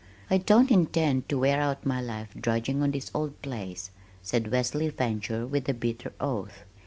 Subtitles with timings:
[0.31, 3.91] "I don't intend to wear out my life drudging on this old place,"
[4.23, 6.63] said Wesley Fancher with a bitter oath.